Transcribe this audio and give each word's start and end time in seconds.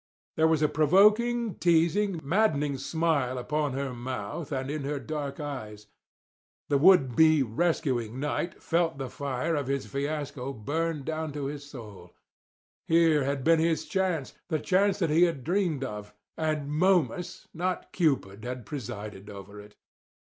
There 0.35 0.47
was 0.47 0.63
a 0.63 0.67
provoking, 0.67 1.53
teasing, 1.59 2.19
maddening 2.23 2.79
smile 2.79 3.37
upon 3.37 3.73
her 3.73 3.93
mouth 3.93 4.51
and 4.51 4.71
in 4.71 4.83
her 4.83 4.97
dark 4.97 5.39
eyes. 5.39 5.85
The 6.69 6.79
would 6.79 7.15
be 7.15 7.43
rescuing 7.43 8.19
knight 8.19 8.63
felt 8.63 8.97
the 8.97 9.11
fire 9.11 9.53
of 9.53 9.67
his 9.67 9.85
fiasco 9.85 10.53
burn 10.53 11.03
down 11.03 11.33
to 11.33 11.45
his 11.45 11.65
soul. 11.69 12.15
Here 12.87 13.25
had 13.25 13.43
been 13.43 13.59
his 13.59 13.85
chance, 13.85 14.33
the 14.47 14.57
chance 14.57 14.97
that 14.97 15.11
he 15.11 15.21
had 15.25 15.43
dreamed 15.43 15.83
of; 15.83 16.15
and 16.35 16.67
Momus, 16.71 17.43
and 17.53 17.59
not 17.59 17.91
Cupid, 17.93 18.43
had 18.43 18.65
presided 18.65 19.29
over 19.29 19.59
it. 19.61 19.75